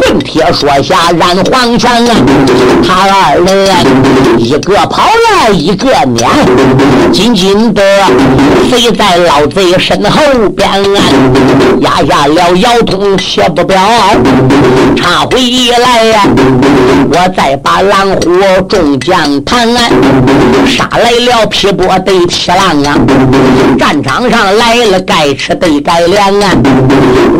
[0.00, 2.14] 混铁说下染黄泉啊！
[2.86, 3.68] 他二人
[4.38, 6.28] 一个跑来一个撵，
[7.12, 7.82] 紧紧的
[8.70, 10.68] 飞在老贼身后边，
[11.80, 13.80] 压下了腰痛血不表，
[14.96, 15.38] 插回
[15.78, 16.22] 来呀！
[17.10, 18.30] 我再把狼虎
[18.68, 19.14] 众将。
[19.44, 19.90] 谈案，
[20.66, 22.96] 杀来了劈波对劈浪啊！
[23.76, 26.52] 战场上来了该吃得该粮啊！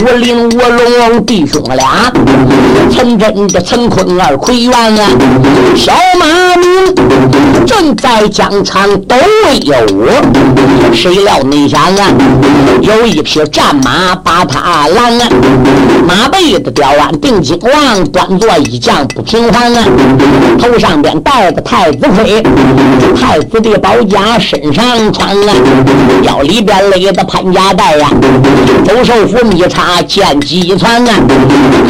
[0.01, 2.12] 武林武龙弟兄俩，
[2.93, 5.09] 陈真的陈坤二奎元啊！
[5.77, 9.14] 小马明正在疆场斗
[9.45, 9.77] 威有，
[10.93, 12.12] 谁料你想啊？
[12.81, 15.29] 有一匹战马把他拦啊！
[16.05, 19.85] 马背的吊鞍定睛王，端坐一将不平凡啊！
[20.59, 21.85] 头上边戴个太。
[21.95, 22.43] 子盔，
[23.14, 25.53] 太子的宝甲身上穿啊，
[26.23, 28.09] 腰里边勒的潘家带呀，
[28.87, 31.15] 周寿福密插剑戟穿啊，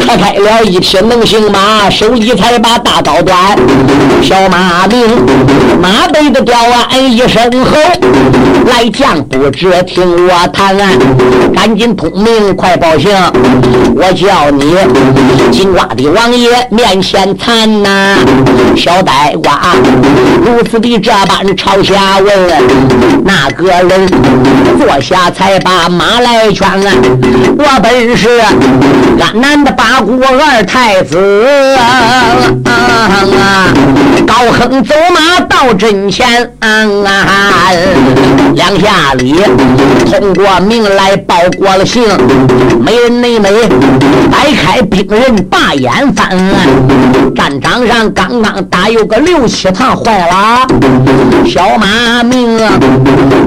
[0.05, 3.37] 可开了一匹能行马，手里才把大刀端。
[4.21, 4.99] 小马名
[5.81, 6.57] 马背的吊
[6.89, 7.77] 鞍一声吼，
[8.69, 10.89] 来将不知听我谈啊，
[11.55, 13.11] 赶紧通明快报信，
[13.95, 14.75] 我叫你
[15.51, 18.17] 金瓜的王爷面前参呐，
[18.75, 19.75] 小呆瓜。
[20.43, 22.49] 如此的这般朝下问，
[23.23, 24.07] 那个人
[24.79, 26.67] 坐下才把马来劝。
[27.57, 28.29] 我本是
[29.19, 31.17] 安南的八国二太子
[32.65, 33.73] 啊，
[34.27, 36.51] 高亨走马到阵前，
[38.53, 39.35] 两下里
[40.11, 42.03] 通过名来报过了信，
[42.79, 43.49] 没人妹妹
[44.31, 46.37] 摆开兵刃把眼翻，
[47.35, 49.95] 战场上刚刚打有个六七趟。
[49.95, 50.67] 坏了，
[51.47, 52.54] 小马命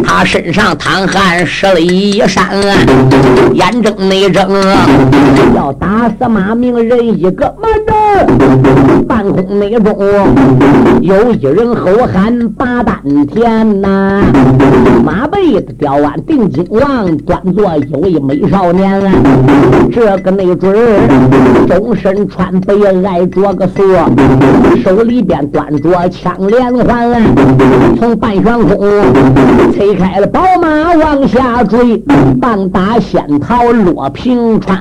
[0.04, 2.48] 他身上淌汗湿了衣衫，
[3.52, 4.48] 眼睁内睁，
[5.54, 7.92] 要打死马明人一个，慢着！
[9.06, 9.96] 半空内中
[11.00, 12.96] 有一人吼喊八丹
[13.26, 14.22] 田呐，
[15.04, 19.00] 马背的吊鞍定睛王，端坐有一美少年，
[19.92, 23.84] 这个没准儿终身穿白挨着个锁，
[24.82, 26.34] 手里边端着枪。
[26.48, 27.22] 连环，
[27.98, 28.97] 从半悬空
[29.74, 31.96] 推开了宝马往下追，
[32.40, 34.78] 棒打仙桃落平川。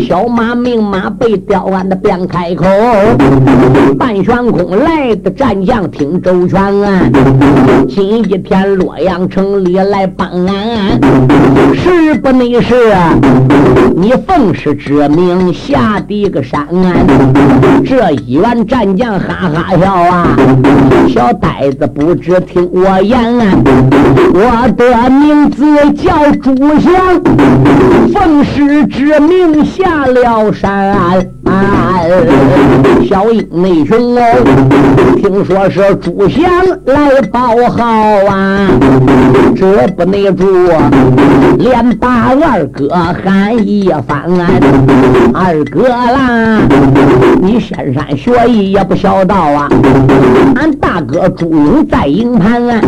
[0.00, 2.64] 小马命马被吊鞍的便开口，
[3.98, 6.56] 半悬空来的战将听周全。
[7.88, 11.00] 今一天洛阳城里来办案，
[11.74, 12.74] 是不内是？
[13.94, 17.06] 你奉师之命下的个山岸，
[17.84, 20.36] 这一员战将哈哈笑啊！
[21.08, 23.62] 小呆子不知听我言，
[24.32, 26.92] 我的名字叫朱祥，
[28.12, 31.35] 奉师之命下了山。
[33.08, 34.20] 小英内兄哦，
[35.16, 36.44] 听说是朱祥
[36.86, 37.84] 来报号
[38.28, 38.68] 啊，
[39.54, 40.44] 这不内住，
[41.58, 44.26] 连把二哥喊一番。
[45.32, 46.60] 二哥啦，
[47.40, 49.68] 你仙山学艺也不小道啊，
[50.56, 52.80] 俺大哥朱勇在营盘啊，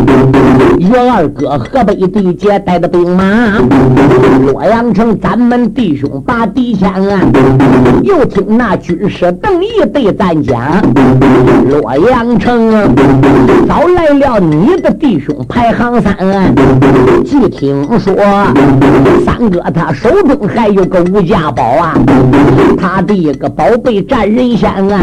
[0.79, 3.25] 与二哥河北地界带的兵马，
[4.45, 7.21] 洛阳城咱们弟兄把敌牵啊，
[8.03, 8.58] 又听。
[8.59, 10.61] 那军师邓毅对咱讲：
[11.71, 12.93] 洛阳城
[13.69, 16.17] 早来了你的弟兄排行三，
[17.25, 18.13] 据听说
[19.25, 21.95] 三哥他手中还有个无价宝啊，
[22.77, 25.03] 他的一个宝贝占人先啊。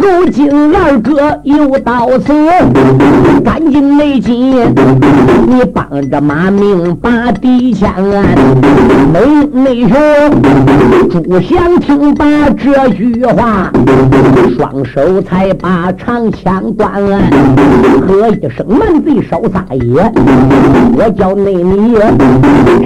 [0.00, 2.32] 如今二哥又到此，
[3.44, 4.54] 赶紧内急，
[5.48, 8.22] 你帮着马明把敌枪啊！
[9.12, 9.20] 没
[9.62, 9.98] 内兄，
[11.10, 13.72] 朱祥听罢这句话，
[14.56, 16.92] 双手才把长枪断，
[18.06, 20.12] 喝一声满贼少撒野，
[20.94, 21.94] 我叫内你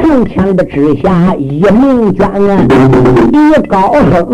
[0.01, 2.65] 长枪的之下一名捐啊，
[3.33, 4.27] 一高声，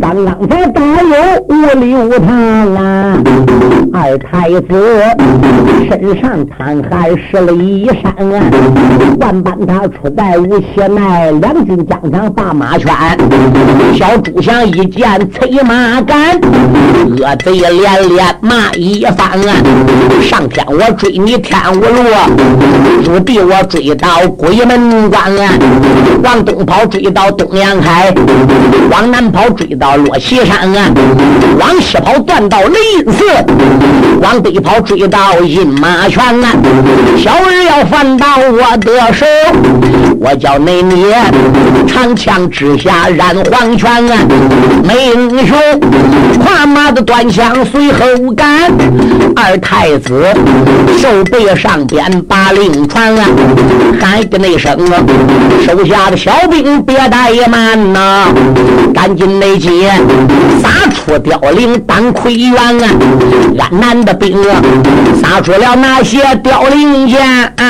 [0.00, 1.14] 刚刚才打有
[1.48, 2.34] 五六趟
[2.74, 3.18] 啊，
[3.92, 5.02] 二太子
[5.88, 8.42] 身上淌汗湿了衣衫啊，
[9.20, 12.90] 万般他出在无血奈，两军疆场把马圈，
[13.94, 16.40] 小主想一见催马赶，
[17.18, 19.56] 恶贼连连骂一番啊，
[20.22, 22.04] 上天我追你天无路，
[23.04, 25.50] 入地我追到鬼门关啊，
[26.22, 28.14] 往东跑追到东阳海，
[28.88, 30.92] 往南跑追到落旗山啊。
[31.58, 33.24] 往西跑断到雷音寺，
[34.22, 36.52] 往北跑追到饮马泉啊！
[37.16, 39.24] 小儿要犯到我的手，
[40.20, 41.06] 我叫内你
[41.88, 44.18] 长枪之下染黄泉啊！
[44.82, 45.56] 没英雄
[46.38, 48.70] 跨马的端枪随后赶，
[49.34, 50.24] 二太子
[50.98, 53.26] 手背上边把令传啊！
[54.00, 55.02] 喊一那声啊！
[55.66, 58.28] 手下的小兵别怠慢呐，
[58.94, 59.90] 赶紧内接，
[60.62, 62.88] 撒出凋零当盔元啊！
[63.58, 64.62] 俺南的兵啊，
[65.22, 67.20] 撒出了那些凋零箭
[67.56, 67.64] 啊！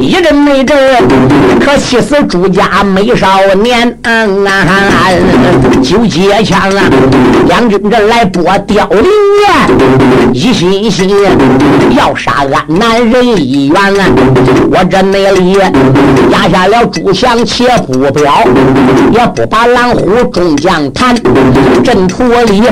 [0.00, 0.76] 一阵没阵，
[1.64, 4.66] 可气死朱家美少年嗯啊！
[5.82, 6.84] 九节枪啊，
[7.46, 9.00] 两军这来拨凋零
[9.48, 9.66] 啊，
[10.34, 11.10] 一心心
[11.96, 14.06] 要杀安南人一员啊！
[14.70, 15.56] 我这内里
[16.30, 18.44] 压下了朱祥，且不表，
[19.10, 21.16] 也不把狼虎众将谈。
[21.82, 22.62] 阵图里，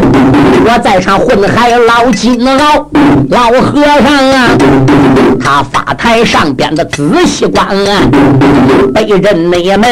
[0.66, 2.84] 我在场混海老金鳌，
[3.30, 4.50] 老和尚啊，
[5.42, 8.02] 他发台上边的仔细观啊，
[8.92, 9.86] 被人内门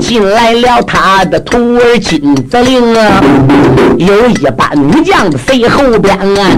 [0.00, 3.20] 进来了他的徒儿金子陵啊，
[3.96, 6.50] 有一班女将随后边啊，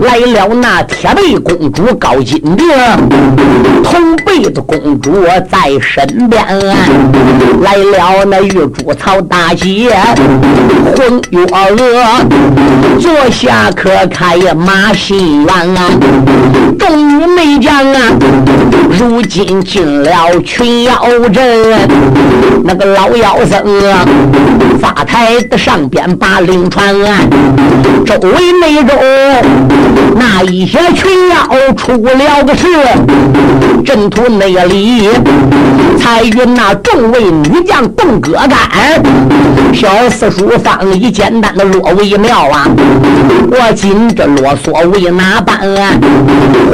[0.00, 2.96] 来了那铁背公主高金娣，
[3.82, 6.76] 铜背的公主在身边啊，
[7.62, 9.90] 来了那玉珠曹大姐。
[10.96, 11.76] 混月娥
[13.00, 15.90] 坐下可开马戏院啊，
[16.78, 18.00] 众女美将啊，
[18.98, 20.92] 如今进了群妖
[21.32, 21.42] 阵，
[22.64, 24.06] 那个老妖僧啊，
[24.80, 27.18] 发台的上边把令传啊，
[28.04, 28.96] 周围内中
[30.16, 32.66] 那一些群妖出了个事，
[33.84, 35.08] 阵图内里
[36.02, 39.00] 才与那众位女将动歌干，
[39.72, 40.50] 小四叔。
[40.58, 42.68] 方一简单的落为妙啊！
[43.50, 45.92] 我今这啰嗦为哪般啊？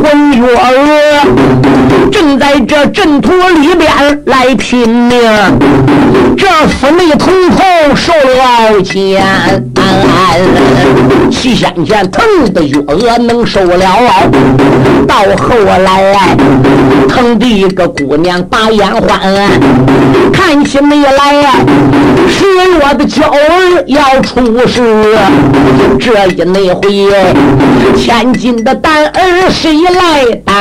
[0.03, 5.21] 混月娥正在这阵图里边来拼命，
[6.37, 9.23] 这四妹通通受了奸。
[11.31, 13.87] 七先前疼的月娥能受了，
[15.07, 16.37] 到后来
[17.09, 19.18] 疼的一个姑娘把眼花
[20.33, 21.51] 看起没来呀？
[22.29, 22.45] 是
[22.81, 24.83] 我的娇儿要出事，
[25.99, 26.83] 这一那回
[27.97, 30.55] 千金的蛋儿谁来担？